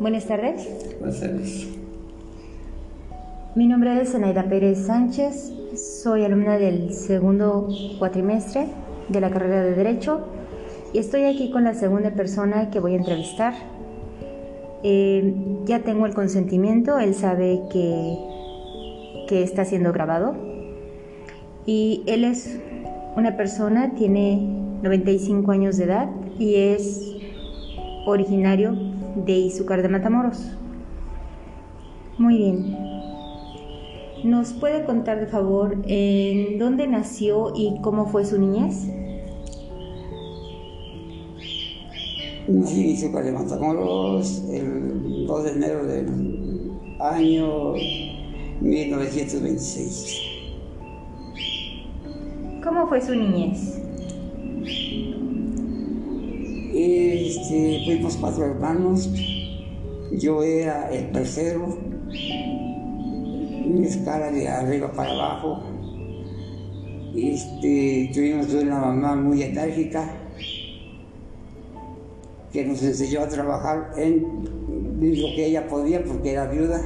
[0.00, 0.96] Buenas tardes.
[0.98, 1.68] Buenas tardes.
[3.54, 7.68] Mi nombre es Zenaida Pérez Sánchez, soy alumna del segundo
[8.00, 8.66] cuatrimestre
[9.08, 10.26] de la carrera de Derecho
[10.92, 13.54] y estoy aquí con la segunda persona que voy a entrevistar.
[14.82, 15.32] Eh,
[15.64, 18.18] ya tengo el consentimiento, él sabe que,
[19.28, 20.34] que está siendo grabado
[21.66, 22.58] y él es
[23.16, 24.40] una persona, tiene
[24.82, 27.14] 95 años de edad y es
[28.06, 28.83] originario
[29.16, 30.50] de Izúcar de Matamoros.
[32.18, 32.76] Muy bien.
[34.24, 38.88] ¿Nos puede contar de favor en dónde nació y cómo fue su niñez?
[42.48, 46.08] Nací en Izúcar de Matamoros el 2 de enero del
[47.00, 47.74] año
[48.60, 50.20] 1926.
[52.62, 53.80] ¿Cómo fue su niñez?
[57.36, 59.10] Este, fuimos cuatro hermanos,
[60.12, 61.66] yo era el tercero,
[63.66, 65.60] mi escala de arriba para abajo.
[67.16, 70.08] Este, tuvimos una mamá muy enérgica
[72.52, 74.22] que nos enseñó a trabajar en
[75.00, 76.80] lo que ella podía porque era viuda.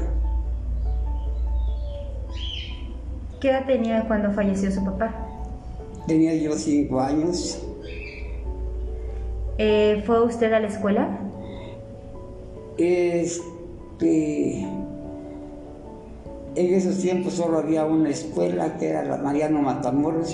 [3.38, 5.14] ¿Qué edad tenía cuando falleció su papá?
[6.06, 7.62] Tenía yo cinco años.
[9.58, 11.18] Eh, ¿Fue usted a la escuela?
[12.78, 14.60] Este,
[16.54, 20.32] en esos tiempos solo había una escuela que era la Mariano Matamoros,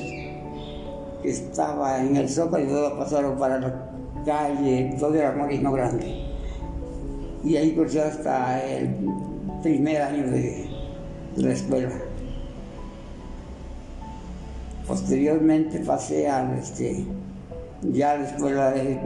[1.23, 3.91] que estaba en el Zócalo y luego pasaron para la
[4.27, 6.23] calle, todo era Morino Grande.
[7.43, 8.95] Y ahí cursé hasta el
[9.63, 10.69] primer año de,
[11.35, 11.93] de la escuela.
[14.87, 17.07] Posteriormente pasé a este,
[17.93, 19.01] ya a la escuela de-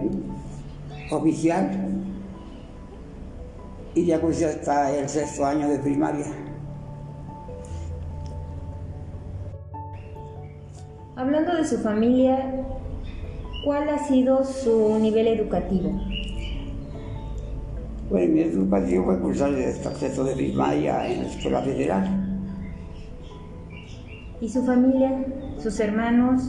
[1.10, 1.70] oficial
[3.94, 6.26] y ya cursé hasta el sexto año de primaria.
[11.16, 12.64] Hablando de su familia,
[13.64, 15.90] ¿cuál ha sido su nivel educativo?
[18.08, 22.24] Bueno, mi educación fue cursar hasta el sexto de primaria en la escuela federal.
[24.40, 25.24] ¿Y su familia?
[25.58, 26.42] ¿Sus hermanos?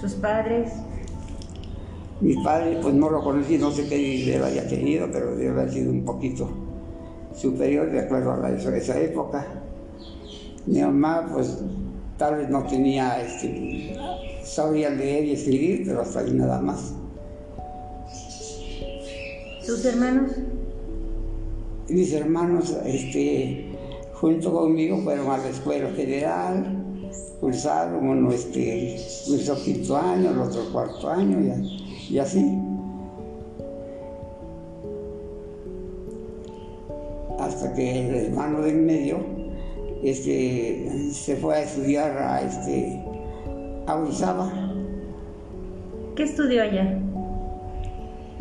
[0.00, 0.72] ¿Sus padres?
[2.20, 5.72] Mi padre, pues no lo conocí, no sé qué nivel haya tenido, pero debe haber
[5.72, 6.48] sido un poquito
[7.34, 9.46] superior de acuerdo a la- esa época.
[10.66, 11.58] Mi mamá, pues
[12.16, 13.96] tal vez no tenía, este,
[14.42, 16.92] sabía leer y escribir, pero hasta ahí nada más.
[19.62, 20.32] ¿Sus hermanos?
[21.88, 23.70] Mis hermanos, este,
[24.14, 26.84] junto conmigo, fueron a la escuela federal,
[27.40, 28.96] cursaron, uno este,
[29.26, 32.58] cursó quinto año, el otro cuarto año, y, a- y así.
[37.38, 39.18] Hasta que el hermano del medio
[40.02, 43.02] este, se fue a estudiar a, este,
[43.86, 44.50] a Orizaba.
[46.16, 47.00] ¿Qué estudió allá?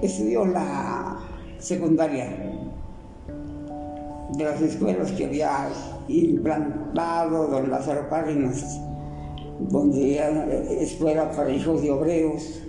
[0.01, 1.19] Estudió la
[1.59, 2.27] secundaria
[4.35, 5.69] de las escuelas que había
[6.07, 8.79] implantado don Lázaro Cárdenas,
[9.59, 10.45] donde era
[10.79, 12.66] escuela para hijos de obreros,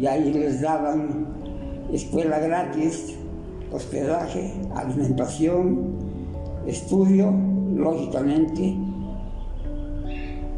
[0.00, 1.26] y ahí les daban
[1.92, 3.16] escuela gratis,
[3.70, 5.98] hospedaje, alimentación,
[6.66, 7.34] estudio,
[7.74, 8.76] lógicamente,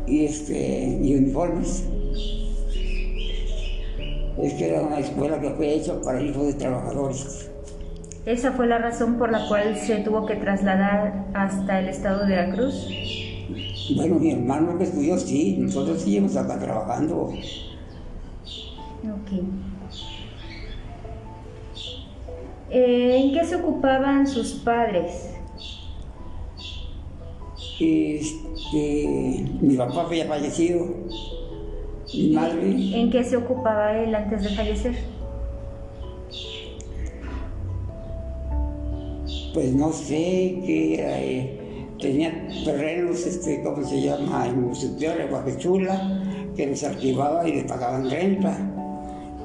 [0.07, 1.89] y, este, y uniformes.
[4.39, 7.51] Es que era una escuela que fue hecha para hijos de trabajadores.
[8.25, 12.37] ¿Esa fue la razón por la cual se tuvo que trasladar hasta el estado de
[12.37, 12.89] Veracruz?
[13.97, 17.33] Bueno, mi hermano que estudió, sí, nosotros seguimos acá trabajando.
[22.71, 25.31] Eh, ¿En qué se ocupaban sus padres?
[27.81, 30.87] Este, mi papá había fallecido,
[32.15, 34.95] mi madre, ¿En qué se ocupaba él antes de fallecer?
[39.53, 41.59] pues no sé qué era, eh,
[42.01, 44.47] tenía terrenos, este, ¿cómo se llama?
[44.47, 46.23] En Superior de Guapechula,
[46.57, 48.57] que les archivaba y les pagaban renta.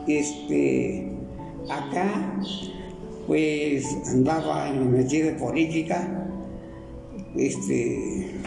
[0.07, 1.11] Este,
[1.69, 2.39] acá,
[3.27, 6.29] pues andaba en metido en política,
[7.35, 8.39] este,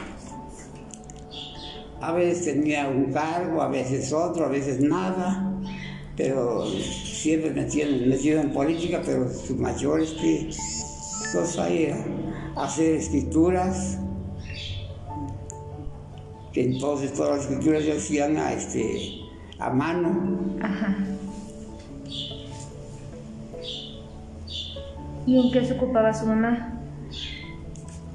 [2.00, 5.52] a veces tenía un cargo, a veces otro, a veces nada,
[6.16, 10.48] pero siempre metido, metido en política, pero su mayor este,
[11.32, 12.02] cosa era
[12.56, 13.98] hacer escrituras,
[16.52, 19.20] que entonces todas las escrituras se hacían a, este,
[19.58, 20.58] a mano.
[20.62, 21.09] Ajá.
[25.26, 26.80] ¿Y en qué se ocupaba su mamá?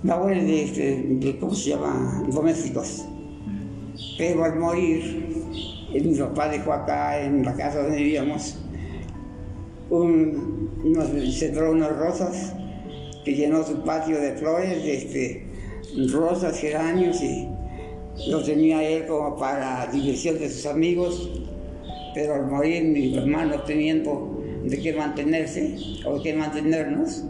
[0.04, 2.24] Labores de, de, de, ¿cómo se llama?
[2.32, 3.06] Domésticos.
[4.18, 5.26] Pero al morir,
[5.94, 8.58] mi papá dejó acá en la casa donde vivíamos,
[9.90, 12.54] nos sembró unas rosas
[13.24, 15.46] que llenó su patio de flores, este,
[16.12, 17.48] rosas, geranios y
[18.28, 21.30] lo tenía él como para diversión de sus amigos,
[22.14, 25.76] pero al morir mi hermano teniendo de qué mantenerse
[26.06, 27.24] o de qué mantenernos,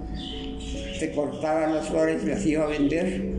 [0.97, 3.33] se cortaban las flores y las iba a vender.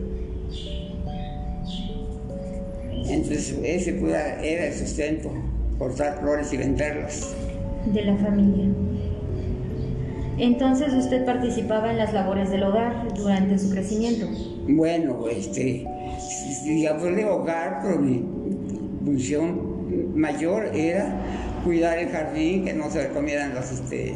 [3.09, 3.97] Entonces ese
[4.43, 5.31] era el sustento,
[5.77, 7.33] cortar flores y venderlas.
[7.93, 8.65] De la familia.
[10.37, 14.27] Entonces usted participaba en las labores del hogar durante su crecimiento.
[14.67, 15.87] Bueno, este,
[16.63, 18.23] digamos de hogar, pero mi
[19.03, 19.77] función
[20.15, 21.21] mayor era
[21.63, 24.15] cuidar el jardín, que no se comieran las, este,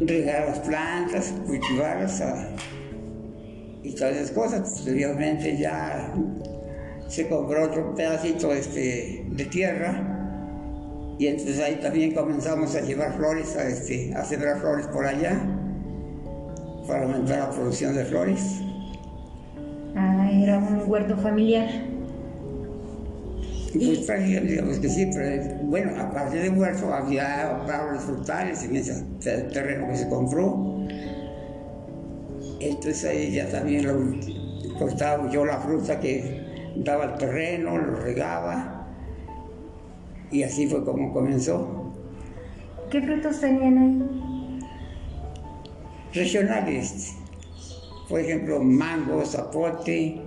[0.00, 2.48] regar las plantas, cultivarlas ah,
[3.82, 4.60] y todas esas cosas.
[4.60, 6.14] Posteriormente ya
[7.08, 10.18] se compró otro pedacito este, de tierra
[11.18, 15.40] y entonces ahí también comenzamos a llevar flores, a, este, a sembrar flores por allá
[16.86, 18.60] para aumentar la producción de flores.
[19.96, 21.87] Ah, era un huerto familiar.
[23.72, 24.06] Pues
[24.46, 29.04] digamos que sí, pero bueno, aparte de huerto había árboles frutales en ese
[29.52, 30.86] terreno que se compró.
[32.60, 38.78] Entonces ahí ya también lo, cortaba yo la fruta que daba el terreno, lo regaba
[40.30, 41.92] y así fue como comenzó.
[42.90, 44.58] ¿Qué frutos tenían ahí?
[46.14, 47.14] Regionales.
[48.08, 50.22] Por ejemplo, mango, zapote,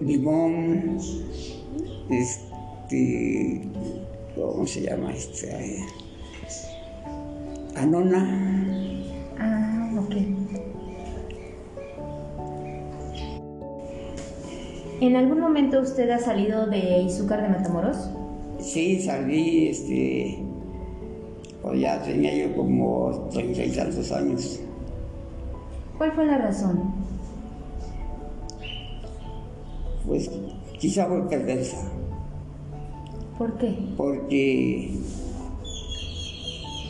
[0.00, 0.98] limón,
[2.10, 3.62] este,
[4.34, 5.84] ¿cómo se llama este?
[7.76, 9.02] Anona.
[9.38, 10.14] Ah, ok.
[15.00, 18.10] ¿En algún momento usted ha salido de Izúcar de Matamoros?
[18.60, 20.38] Sí, salí, este,
[21.60, 24.60] pues ya tenía yo como treinta y tantos años.
[25.98, 27.01] ¿Cuál fue la razón?
[30.06, 30.30] Pues
[30.78, 31.76] quizá fue perversa.
[33.38, 33.74] ¿Por qué?
[33.96, 34.90] Porque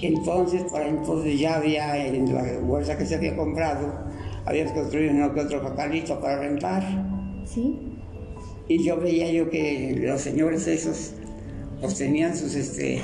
[0.02, 3.92] entonces, para entonces ya había en la bolsa que se había comprado,
[4.44, 6.82] había construido uno que otro jacalito para rentar.
[7.44, 7.78] ¿Sí?
[8.68, 11.14] Y yo veía yo que los señores esos
[11.80, 13.00] pues tenían sus, este,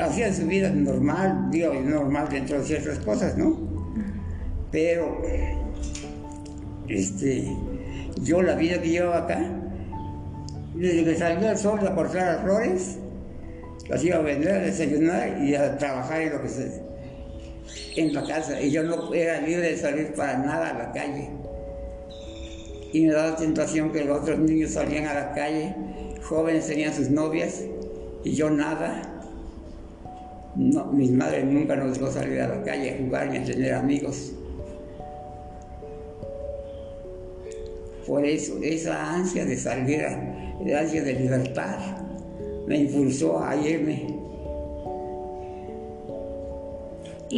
[0.00, 3.58] hacían su vida normal, digo, normal dentro de ciertas cosas, ¿no?
[4.72, 5.22] Pero,
[6.88, 7.54] este,
[8.22, 9.40] yo la vida que llevaba acá,
[10.74, 12.98] desde que salía el sol a cortar las flores,
[13.88, 16.82] las iba a vender, a desayunar y a trabajar en lo que se,
[17.96, 18.60] en la casa.
[18.60, 21.30] Y yo no era libre de salir para nada a la calle.
[22.92, 25.74] Y me daba la tentación que los otros niños salían a la calle
[26.28, 27.62] jóvenes tenían sus novias
[28.24, 29.02] y yo nada.
[30.56, 33.74] No, mis madres nunca nos dejó salir a la calle a jugar ni a tener
[33.74, 34.32] amigos.
[38.06, 40.00] Por eso, esa ansia de salir,
[40.64, 41.78] esa ansia de libertad,
[42.66, 44.06] me impulsó a irme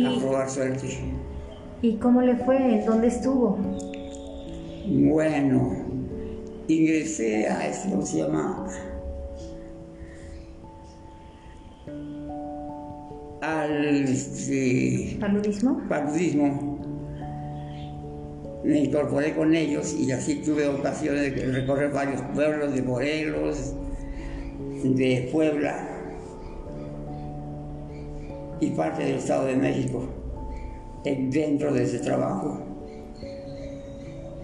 [0.05, 0.89] a probar suerte.
[1.81, 2.57] ¿Y cómo le fue?
[2.57, 3.59] ¿En dónde estuvo?
[4.87, 5.77] Bueno,
[6.67, 8.67] ingresé a esto se llama
[13.41, 15.83] al este, paludismo.
[15.89, 16.68] paludismo.
[18.69, 23.73] Me incorporé con ellos y así tuve ocasión de recorrer varios pueblos de Morelos,
[24.85, 25.89] de Puebla
[28.61, 30.07] y parte del Estado de México
[31.03, 32.61] dentro de ese trabajo.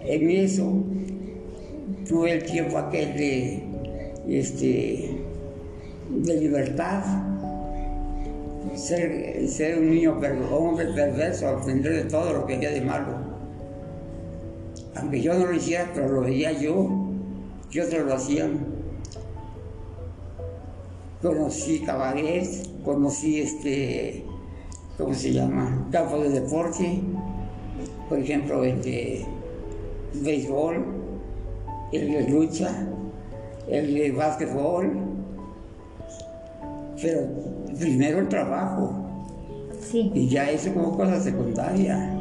[0.03, 0.73] En eso
[2.09, 3.63] tuve el tiempo aquel de,
[4.27, 5.19] este,
[6.09, 7.03] de libertad,
[8.73, 10.19] ser, ser un niño
[10.51, 13.24] hombre perverso, aprender de todo lo que había de malo.
[14.95, 16.89] Aunque yo no lo hiciera, pero lo veía yo,
[17.69, 18.65] que otros lo hacían.
[21.21, 22.47] Conocí cabaret,
[22.83, 24.23] conocí este,
[24.97, 25.87] ¿cómo se llama?
[25.91, 27.01] Campo de deporte,
[28.07, 29.25] por ejemplo, el de
[30.13, 30.85] béisbol,
[31.91, 32.87] el de lucha,
[33.67, 34.93] el de básquetbol,
[37.01, 37.21] pero
[37.79, 38.93] primero el trabajo.
[39.81, 40.11] Sí.
[40.13, 42.14] Y ya eso como cosa secundaria.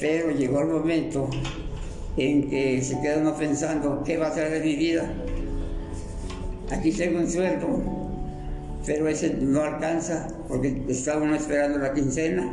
[0.00, 1.28] Pero llegó el momento
[2.16, 5.12] en que se queda uno pensando, ¿qué va a ser de mi vida?
[6.70, 7.68] Aquí tengo un sueldo,
[8.86, 12.50] pero ese no alcanza porque está uno esperando la quincena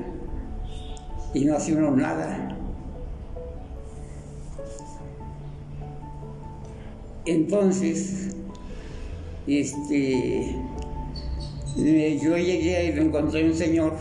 [1.34, 2.58] y no hace uno nada.
[7.26, 8.36] Entonces,
[9.48, 10.54] este,
[11.78, 13.94] yo llegué y me encontré un señor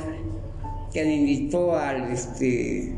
[0.93, 2.96] que me invitó al, este,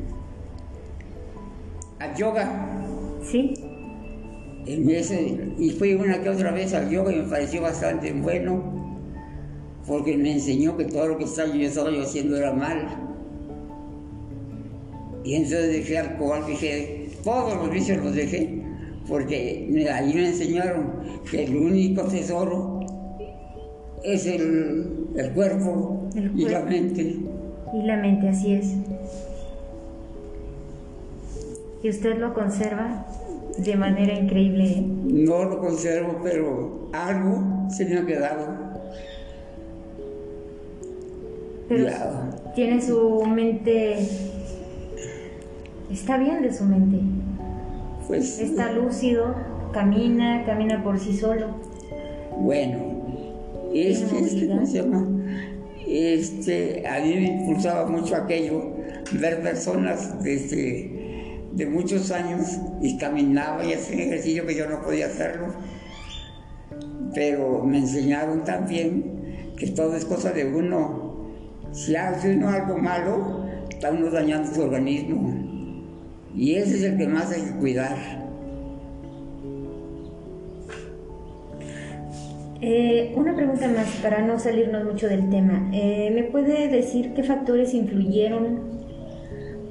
[2.00, 2.66] a yoga.
[3.22, 3.54] Sí.
[4.66, 8.62] y fui una que otra vez al yoga y me pareció bastante bueno,
[9.86, 12.86] porque me enseñó que todo lo que estaba yo estaba yo haciendo era mal.
[15.24, 18.62] Y entonces dejé alcohol, dejé, todos los vicios los dejé,
[19.06, 20.92] porque ahí me enseñaron
[21.30, 22.80] que el único tesoro
[24.04, 27.16] es el, cuerpo, y la mente.
[27.74, 28.74] Y la mente, así es.
[31.82, 33.06] ¿Y usted lo conserva
[33.58, 34.82] de manera increíble?
[35.04, 38.68] No lo conservo, pero algo se me ha quedado.
[41.68, 41.90] Pero
[42.54, 44.08] tiene su mente...
[45.90, 46.98] Está bien de su mente.
[48.06, 48.40] Pues...
[48.40, 49.34] Está lúcido,
[49.72, 51.46] camina, camina por sí solo.
[52.38, 52.78] Bueno,
[53.74, 55.06] este, este, ¿cómo se llama?
[55.86, 58.72] Este, a mí me impulsaba mucho aquello,
[59.12, 60.97] ver personas desde,
[61.52, 65.48] de muchos años y caminaba y hacía ejercicio que yo no podía hacerlo.
[67.14, 71.28] Pero me enseñaron también que todo es cosa de uno.
[71.72, 75.34] Si hace uno algo malo, está uno dañando su organismo.
[76.34, 77.96] Y ese es el que más hay que cuidar.
[82.60, 85.70] Eh, una pregunta más para no salirnos mucho del tema.
[85.72, 88.77] Eh, ¿Me puede decir qué factores influyeron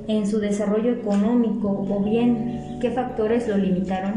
[0.08, 4.14] en su desarrollo económico o bien qué factores lo limitaron?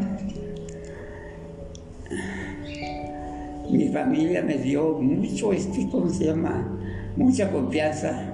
[3.70, 6.66] Mi familia me dio mucho, este, ¿cómo se llama?
[7.16, 8.30] Mucha confianza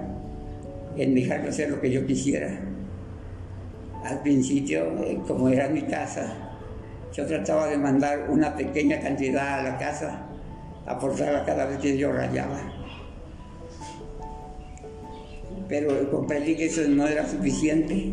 [0.97, 2.59] en dejarme hacer lo que yo quisiera.
[4.05, 6.33] Al principio, eh, como era mi casa,
[7.13, 10.27] yo trataba de mandar una pequeña cantidad a la casa
[10.87, 12.59] aportarla cada vez que yo rayaba.
[15.69, 18.13] Pero comprendí que eso no era suficiente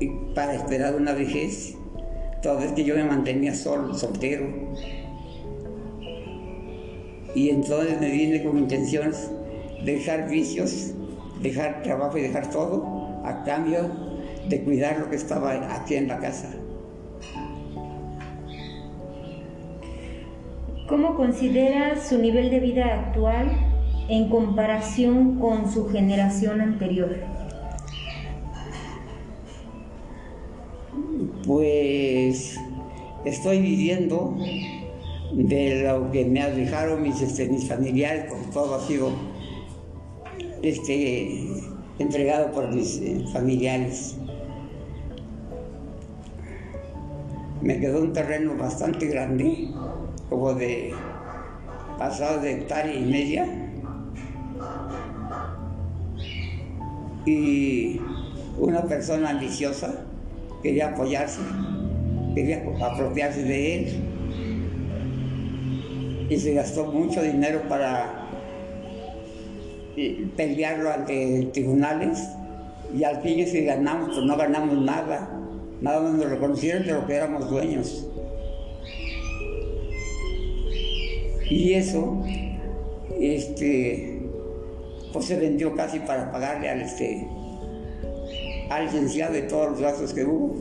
[0.00, 1.74] y para esperar una vejez.
[2.42, 4.46] Toda vez que yo me mantenía solo, soltero.
[7.34, 9.30] Y entonces me vine con intenciones
[9.84, 10.94] de dejar vicios,
[11.42, 13.90] dejar trabajo y dejar todo a cambio
[14.48, 16.54] de cuidar lo que estaba aquí en la casa.
[20.88, 23.65] ¿Cómo considera su nivel de vida actual
[24.08, 27.16] en comparación con su generación anterior?
[31.46, 32.56] Pues
[33.24, 34.36] estoy viviendo
[35.32, 39.10] de lo que me dejaron mis, este, mis familiares, porque todo ha sido
[40.62, 41.48] este,
[41.98, 44.16] entregado por mis eh, familiares.
[47.60, 49.70] Me quedó un terreno bastante grande
[50.28, 50.92] como de
[51.98, 53.65] pasado de hectárea y media.
[57.26, 58.00] Y
[58.58, 60.04] una persona ambiciosa
[60.62, 61.40] quería apoyarse,
[62.34, 63.86] quería apropiarse de él.
[66.30, 68.28] Y se gastó mucho dinero para
[69.96, 72.28] eh, pelearlo ante tribunales.
[72.96, 75.30] Y al fin si ganamos, pues no ganamos nada.
[75.80, 78.06] Nada más nos reconocieron de lo que éramos dueños.
[81.50, 82.24] Y eso,
[83.20, 84.15] este,
[85.22, 87.28] se vendió casi para pagarle al, este,
[88.70, 90.54] al licenciado de todos los gastos que hubo.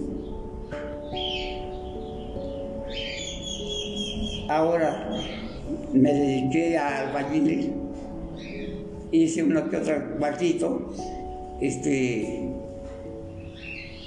[4.47, 5.09] Ahora
[5.93, 7.73] me dediqué al albañil,
[9.11, 10.93] hice uno que otro cuartito,
[11.61, 12.45] este,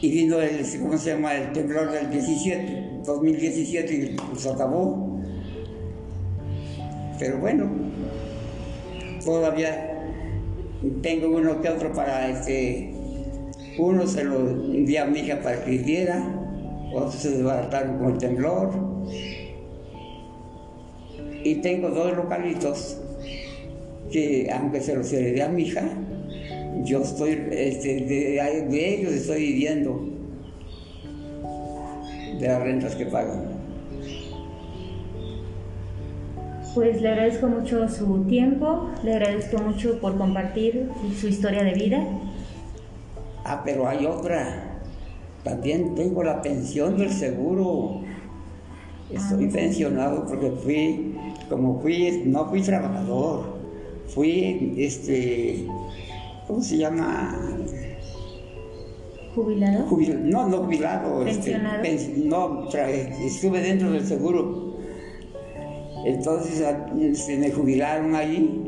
[0.00, 1.34] y vino el, ¿cómo se llama?
[1.34, 5.18] El temblor del 17, 2017 y pues acabó.
[7.18, 7.68] Pero bueno,
[9.24, 9.87] todavía
[11.02, 12.92] tengo uno que otro para este.
[13.78, 16.24] Uno se lo envié a mi hija para que viviera,
[16.92, 18.70] otros se desbarataron con el temblor.
[21.44, 23.00] Y tengo dos localitos
[24.10, 25.88] que, aunque se los heredé a mi hija,
[26.84, 30.04] yo estoy, este, de, de ellos estoy viviendo,
[32.40, 33.57] de las rentas que pagan.
[36.74, 42.04] Pues le agradezco mucho su tiempo, le agradezco mucho por compartir su historia de vida.
[43.44, 44.80] Ah, pero hay otra.
[45.42, 48.02] También tengo la pensión del seguro.
[49.10, 51.16] Estoy Ah, pensionado porque fui,
[51.48, 53.56] como fui, no fui trabajador,
[54.08, 55.66] fui, este,
[56.46, 57.34] ¿cómo se llama?
[59.34, 59.86] ¿Jubilado?
[59.88, 61.26] Jubil- no, no jubilado.
[61.26, 61.82] este, ¿Pensionado?
[61.82, 64.67] pens- no, tra- estuve dentro del seguro.
[66.08, 66.64] Entonces
[67.18, 68.64] se me jubilaron allí.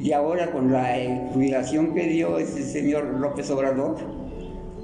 [0.00, 3.96] Y ahora con la eh, jubilación que dio ese señor López Obrador,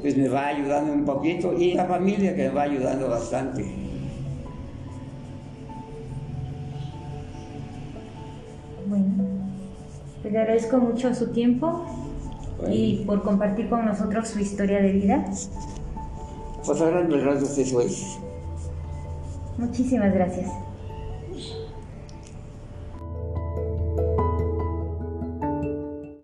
[0.01, 1.53] pues me va ayudando un poquito.
[1.53, 3.65] Y la familia que me va ayudando bastante.
[8.87, 9.25] Bueno,
[10.23, 11.85] pues le agradezco mucho su tiempo
[12.71, 15.25] y por compartir con nosotros su historia de vida.
[16.65, 18.19] Pues ahora me rasgos eso es.
[19.59, 20.49] Muchísimas gracias.